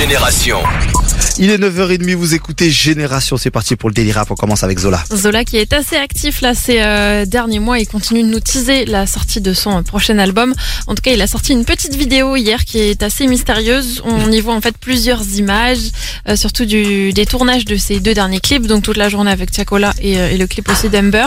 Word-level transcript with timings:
Génération. 0.00 0.62
Il 1.42 1.48
est 1.48 1.56
9h30, 1.56 2.16
vous 2.16 2.34
écoutez 2.34 2.70
Génération, 2.70 3.38
c'est 3.38 3.50
parti 3.50 3.74
pour 3.74 3.88
le 3.88 3.94
délire 3.94 4.16
rap, 4.16 4.30
on 4.30 4.34
commence 4.34 4.62
avec 4.62 4.78
Zola. 4.78 5.02
Zola 5.10 5.42
qui 5.42 5.56
est 5.56 5.72
assez 5.72 5.96
actif 5.96 6.42
là 6.42 6.54
ces 6.54 6.82
euh, 6.82 7.24
derniers 7.24 7.60
mois 7.60 7.80
et 7.80 7.86
continue 7.86 8.22
de 8.22 8.28
nous 8.28 8.40
teaser 8.40 8.84
la 8.84 9.06
sortie 9.06 9.40
de 9.40 9.54
son 9.54 9.82
prochain 9.82 10.18
album. 10.18 10.52
En 10.86 10.94
tout 10.94 11.00
cas, 11.00 11.12
il 11.12 11.22
a 11.22 11.26
sorti 11.26 11.54
une 11.54 11.64
petite 11.64 11.94
vidéo 11.94 12.36
hier 12.36 12.66
qui 12.66 12.78
est 12.78 13.02
assez 13.02 13.26
mystérieuse. 13.26 14.02
On 14.04 14.30
y 14.30 14.38
voit 14.42 14.52
en 14.52 14.60
fait 14.60 14.76
plusieurs 14.76 15.26
images, 15.38 15.78
euh, 16.28 16.36
surtout 16.36 16.66
du, 16.66 17.14
des 17.14 17.24
tournages 17.24 17.64
de 17.64 17.76
ses 17.76 18.00
deux 18.00 18.12
derniers 18.12 18.40
clips, 18.40 18.66
donc 18.66 18.82
toute 18.82 18.98
la 18.98 19.08
journée 19.08 19.30
avec 19.30 19.50
Chacola 19.56 19.94
et, 19.98 20.18
euh, 20.18 20.32
et 20.32 20.36
le 20.36 20.46
clip 20.46 20.68
aussi 20.68 20.90
d'Ember. 20.90 21.24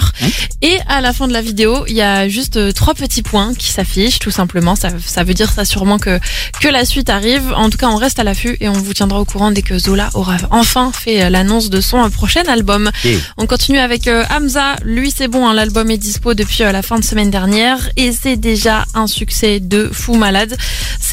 Et 0.61 0.77
à 0.89 1.01
la 1.01 1.13
fin 1.13 1.27
de 1.27 1.33
la 1.33 1.41
vidéo, 1.41 1.85
il 1.87 1.95
y 1.95 2.03
a 2.03 2.29
juste 2.29 2.71
trois 2.75 2.93
petits 2.93 3.23
points 3.23 3.55
qui 3.55 3.71
s'affichent, 3.71 4.19
tout 4.19 4.29
simplement. 4.29 4.75
Ça, 4.75 4.89
ça 5.03 5.23
veut 5.23 5.33
dire 5.33 5.51
ça 5.51 5.65
sûrement 5.65 5.97
que, 5.97 6.19
que 6.61 6.67
la 6.67 6.85
suite 6.85 7.09
arrive. 7.09 7.51
En 7.55 7.71
tout 7.71 7.79
cas, 7.79 7.87
on 7.87 7.95
reste 7.95 8.19
à 8.19 8.23
l'affût 8.23 8.57
et 8.59 8.69
on 8.69 8.73
vous 8.73 8.93
tiendra 8.93 9.19
au 9.19 9.25
courant 9.25 9.49
dès 9.49 9.63
que 9.63 9.79
Zola 9.79 10.02
aura 10.13 10.37
enfin 10.51 10.91
fait 10.91 11.23
euh, 11.23 11.29
l'annonce 11.29 11.69
de 11.69 11.81
son 11.81 12.03
euh, 12.03 12.09
prochain 12.09 12.43
album. 12.47 12.89
On 13.37 13.45
continue 13.45 13.79
avec 13.79 14.07
euh, 14.07 14.23
Hamza. 14.29 14.75
Lui, 14.83 15.11
c'est 15.15 15.27
bon, 15.27 15.47
hein, 15.47 15.53
l'album 15.53 15.89
est 15.91 15.97
dispo 15.97 16.33
depuis 16.33 16.63
la 16.63 16.81
fin 16.81 16.99
de 16.99 17.03
semaine 17.03 17.31
dernière 17.31 17.89
et 17.97 18.11
c'est 18.11 18.37
déjà 18.37 18.85
un 18.93 19.07
succès 19.07 19.59
de 19.59 19.89
fou 19.91 20.15
malade. 20.15 20.55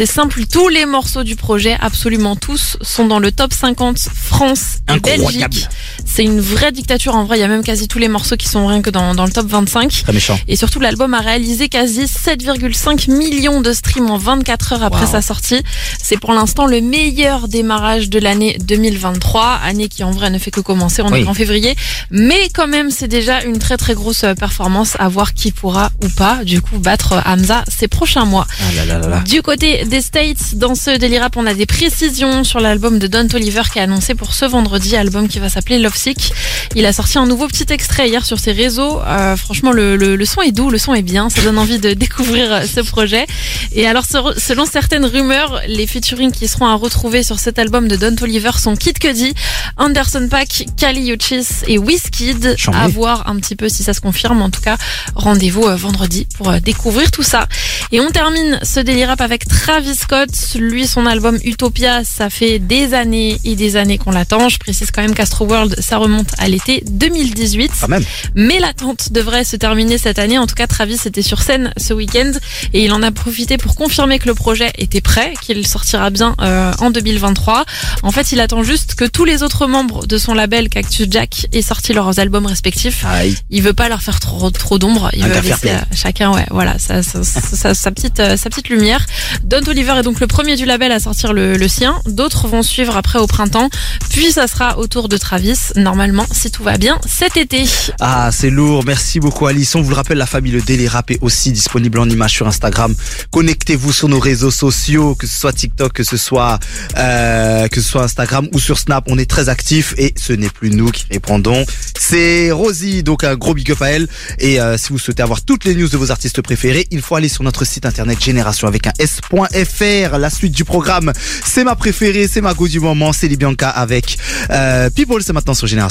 C'est 0.01 0.07
simple, 0.07 0.47
tous 0.51 0.69
les 0.71 0.87
morceaux 0.87 1.25
du 1.25 1.37
projet, 1.37 1.77
absolument 1.79 2.35
tous, 2.35 2.79
sont 2.81 3.07
dans 3.07 3.19
le 3.19 3.31
top 3.33 3.53
50 3.53 3.99
France 3.99 4.79
et 4.89 4.93
Incroyable. 4.93 5.25
Belgique. 5.51 5.69
C'est 6.07 6.25
une 6.25 6.41
vraie 6.41 6.73
dictature 6.73 7.15
en 7.15 7.25
vrai. 7.27 7.37
Il 7.37 7.43
y 7.43 7.45
a 7.45 7.49
même 7.49 7.63
quasi 7.63 7.87
tous 7.87 7.99
les 7.99 8.09
morceaux 8.09 8.37
qui 8.39 8.49
sont 8.49 8.67
rien 8.67 8.81
que 8.81 8.89
dans, 8.89 9.15
dans 9.15 9.27
le 9.27 9.31
top 9.31 9.47
25. 9.49 9.91
très 10.05 10.13
méchant. 10.15 10.41
Et 10.49 10.57
surtout, 10.57 10.81
l'album 10.81 11.13
a 11.13 11.21
réalisé 11.21 11.69
quasi 11.69 12.05
7,5 12.05 13.11
millions 13.11 13.61
de 13.61 13.75
streams 13.75 14.11
en 14.11 14.17
24 14.17 14.73
heures 14.73 14.83
après 14.85 15.05
Wow. 15.05 15.13
sa 15.13 15.21
sortie. 15.21 15.61
C'est 16.03 16.17
pour 16.17 16.33
l'instant 16.33 16.65
le 16.65 16.81
meilleur 16.81 17.47
démarrage 17.47 18.09
de 18.09 18.19
l'année 18.19 18.57
2023, 18.59 19.61
année 19.63 19.89
qui 19.89 20.03
en 20.03 20.13
vrai 20.13 20.31
ne 20.31 20.39
fait 20.39 20.51
que 20.51 20.61
commencer, 20.61 21.03
on 21.03 21.13
Oui. 21.13 21.21
est 21.25 21.27
en 21.29 21.35
février. 21.35 21.77
Mais 22.11 22.49
quand 22.55 22.69
même, 22.69 22.91
c'est 22.91 23.07
déjà 23.09 23.43
une 23.45 23.59
très 23.59 23.77
très 23.77 23.93
grosse 23.93 24.25
euh, 24.25 24.33
performance 24.33 24.97
à 24.99 25.09
voir 25.09 25.35
qui 25.35 25.53
pourra 25.53 25.91
ou 26.03 26.09
pas, 26.09 26.43
du 26.43 26.63
coup, 26.63 26.79
battre 26.79 27.21
Hamza 27.27 27.65
ces 27.69 27.87
prochains 27.87 28.25
mois. 28.25 28.47
Ah 28.63 28.73
là 28.77 28.85
là 28.87 28.99
là 28.99 29.09
là. 29.09 29.21
Du 29.29 29.43
côté 29.43 29.85
des 29.91 30.01
States, 30.01 30.55
dans 30.55 30.75
ce 30.75 30.97
Daily 30.97 31.19
Rap, 31.19 31.37
on 31.37 31.45
a 31.47 31.53
des 31.53 31.67
précisions 31.67 32.45
sur 32.45 32.61
l'album 32.61 32.99
de 32.99 33.07
Don 33.07 33.27
Toliver 33.27 33.63
qui 33.73 33.79
est 33.79 33.83
annoncé 33.83 34.15
pour 34.15 34.33
ce 34.33 34.45
vendredi, 34.45 34.97
album 34.97 35.29
qui 35.29 35.39
va 35.41 35.49
s'appeler 35.51 35.79
Love 35.79 35.97
Sick. 35.97 36.33
Il 36.77 36.87
a 36.87 36.93
sorti 36.93 37.19
un 37.19 37.27
nouveau 37.27 37.49
petit 37.49 37.67
extrait 37.71 38.09
hier 38.09 38.25
sur 38.25 38.39
ses 38.39 38.53
réseaux. 38.53 39.01
Euh, 39.03 39.37
franchement, 39.37 39.73
le, 39.73 39.97
le, 39.97 40.17
le 40.17 40.25
son 40.25 40.43
est 40.43 40.53
doux, 40.53 40.71
le 40.71 40.79
son 40.79 40.95
est 40.95 41.03
bien, 41.03 41.29
ça 41.29 41.43
donne 41.43 41.59
envie 41.59 41.79
de 41.81 41.93
découvrir 42.05 42.53
euh, 42.53 42.63
ce 42.73 42.81
projet. 42.81 43.27
Et 43.75 43.87
alors, 43.87 44.05
se- 44.05 44.39
selon 44.39 44.65
certaines 44.65 45.05
rumeurs, 45.05 45.61
les 45.67 45.87
featuring 45.87 46.31
qui 46.31 46.47
seront 46.49 46.67
à 46.67 46.75
retrouver 46.75 47.23
sur 47.23 47.39
cet 47.41 47.59
album 47.59 47.89
de 47.89 47.97
Don 47.97 48.15
Toliver 48.15 48.53
sont 48.59 48.77
Kid 48.77 48.99
Cudi, 48.99 49.35
Anderson 49.77 50.29
Paak, 50.31 50.67
Kali 50.77 51.11
Uchis 51.11 51.47
et 51.67 51.79
Wizkid. 51.79 52.55
À 52.73 52.87
voir 52.89 53.29
un 53.29 53.37
petit 53.37 53.57
peu 53.57 53.69
si 53.69 53.83
ça 53.83 53.93
se 53.93 54.01
confirme. 54.01 54.41
En 54.41 54.51
tout 54.51 54.61
cas, 54.63 54.77
rendez-vous 55.17 55.65
euh, 55.65 55.75
vendredi 55.77 56.27
pour 56.37 56.51
euh, 56.51 56.61
découvrir 56.61 57.11
tout 57.11 57.25
ça. 57.25 57.49
Et 57.93 57.99
on 58.01 58.09
termine 58.11 58.61
ce 58.63 58.79
Daily 58.79 59.05
Rap 59.05 59.21
avec 59.21 59.49
Travis 59.49 59.97
Scott. 59.97 60.29
Lui, 60.55 60.87
son 60.87 61.07
album 61.07 61.37
Utopia, 61.43 62.05
ça 62.05 62.31
fait 62.31 62.61
des 62.61 62.95
années 62.95 63.41
et 63.45 63.57
des 63.57 63.75
années 63.77 63.99
qu'on 63.99 64.13
l'attend. 64.13 64.49
Je 64.49 64.59
précise 64.59 64.93
quand 64.93 65.03
même 65.03 65.13
qu'Astro 65.15 65.45
World, 65.47 65.75
ça 65.81 65.97
remonte 65.99 66.29
à 66.39 66.47
l'été 66.47 66.85
2018. 66.89 67.73
Quand 67.81 67.89
même. 67.89 68.05
Mais 68.37 68.61
l'attente 68.61 69.11
devrait 69.13 69.43
se 69.43 69.57
terminer 69.57 69.99
cette 69.99 70.21
année. 70.21 70.39
En 70.39 70.47
tout 70.47 70.55
cas, 70.55 70.69
Travis 70.69 71.01
était 71.05 71.23
sur 71.23 71.43
scène 71.43 71.73
ce 71.77 71.93
week-end 71.93 72.31
et 72.73 72.85
il 72.85 72.93
en 72.93 73.03
a 73.03 73.11
profité 73.11 73.57
pour 73.59 73.75
confirmer 73.75 74.21
que 74.21 74.29
le 74.29 74.35
projet 74.35 74.71
était 74.79 75.01
prêt, 75.01 75.35
qu'il 75.43 75.67
sortira 75.67 76.11
bien 76.11 76.37
euh, 76.43 76.73
en 76.79 76.91
2023. 76.93 77.65
En 78.05 78.13
fait, 78.13 78.31
il 78.31 78.39
attend 78.39 78.63
juste 78.63 78.95
que 78.95 79.05
tous 79.05 79.25
les 79.25 79.43
autres 79.43 79.67
membres 79.67 80.07
de 80.07 80.17
son 80.17 80.33
label 80.35 80.69
Cactus 80.69 81.09
Jack 81.11 81.47
aient 81.53 81.61
sorti 81.61 81.93
leurs 81.93 82.21
albums 82.21 82.47
respectifs. 82.47 83.05
Aïe. 83.05 83.37
Il 83.51 83.63
veut 83.63 83.73
pas 83.75 83.89
leur 83.89 84.01
faire 84.03 84.21
trop 84.21 84.49
trop 84.51 84.79
d'ombre. 84.79 85.11
Il 85.13 85.25
veut 85.29 85.35
laisser 85.51 85.71
à 85.93 85.97
chacun, 85.97 86.31
ouais, 86.33 86.47
voilà, 86.51 86.79
sa, 86.79 87.03
sa, 87.03 87.25
sa- 87.25 87.80
sa 87.81 87.91
petite 87.91 88.21
euh, 88.21 88.37
sa 88.37 88.51
petite 88.51 88.69
lumière. 88.69 89.07
Don 89.43 89.63
Oliver 89.67 89.95
est 89.99 90.03
donc 90.03 90.21
le 90.21 90.27
premier 90.27 90.55
du 90.57 90.67
label 90.67 90.93
à 90.93 91.01
sortir 91.01 91.33
le, 91.33 91.69
sien. 91.69 92.01
D'autres 92.07 92.47
vont 92.47 92.63
suivre 92.63 92.97
après 92.97 93.19
au 93.19 93.27
printemps. 93.27 93.71
Puis 94.11 94.33
ça 94.33 94.47
sera 94.47 94.79
au 94.79 94.87
tour 94.87 95.09
de 95.09 95.17
Travis. 95.17 95.59
Normalement, 95.77 96.27
si 96.31 96.51
tout 96.51 96.63
va 96.63 96.77
bien, 96.77 97.01
cet 97.09 97.37
été. 97.37 97.65
Ah, 98.01 98.31
c'est 98.33 98.51
lourd. 98.51 98.85
Merci 98.85 99.19
beaucoup, 99.19 99.47
Alice. 99.47 99.75
On 99.75 99.83
vous 99.83 99.91
le 99.91 99.97
rappelle, 99.97 100.19
la 100.19 100.27
famille 100.27 100.53
Le 100.53 100.61
Délire 100.61 100.93
Rap 100.93 101.11
est 101.11 101.19
aussi 101.23 101.53
disponible 101.53 101.99
en 101.99 102.09
image 102.09 102.33
sur 102.33 102.47
Instagram. 102.47 102.95
Connectez-vous 103.31 103.93
sur 103.93 104.09
nos 104.09 104.21
réseaux 104.21 104.51
sociaux, 104.51 105.15
que 105.15 105.27
ce 105.27 105.39
soit 105.41 105.53
TikTok, 105.53 105.93
que 105.93 106.05
ce 106.05 106.17
soit, 106.17 106.59
euh, 106.99 107.67
que 107.69 107.81
ce 107.81 107.89
soit 107.89 108.03
Instagram 108.03 108.47
ou 108.53 108.59
sur 108.61 108.79
Snap. 108.79 109.05
On 109.09 109.17
est 109.17 109.31
très 109.31 109.49
actifs 109.49 109.95
et 109.97 110.13
ce 110.17 110.35
n'est 110.35 110.51
plus 110.51 110.71
nous 110.71 110.91
qui 110.91 111.07
répondons. 111.11 111.65
C'est 111.99 112.51
Rosie. 112.51 113.03
Donc, 113.03 113.25
un 113.25 113.37
gros 113.37 113.55
big 113.55 113.71
up 113.73 113.81
à 113.81 113.91
elle. 113.91 114.09
Et 114.39 114.61
euh, 114.61 114.77
si 114.77 114.91
vous 114.91 114.99
souhaitez 114.99 115.23
avoir 115.23 115.43
toutes 115.43 115.65
les 115.65 115.75
news 115.75 115.89
de 115.89 115.97
vos 115.97 116.11
artistes 116.11 116.43
préférés, 116.43 116.87
il 116.91 117.01
faut 117.01 117.15
aller 117.15 117.29
sur 117.29 117.43
notre 117.43 117.65
site 117.71 117.87
internet 117.87 118.23
génération 118.23 118.67
avec 118.67 118.87
un 118.87 118.93
s.fr. 118.99 120.19
La 120.19 120.29
suite 120.29 120.53
du 120.53 120.65
programme, 120.65 121.13
c'est 121.45 121.65
ma 121.65 121.77
préférée, 121.77 122.27
c'est 122.27 122.41
ma 122.41 122.53
go 122.53 122.67
du 122.67 122.81
moment, 122.81 123.13
c'est 123.13 123.29
Libianca 123.29 123.69
avec 123.71 124.19
euh, 124.51 124.91
People. 124.91 125.23
C'est 125.23 125.33
maintenant 125.33 125.55
sur 125.55 125.67
Génération. 125.67 125.81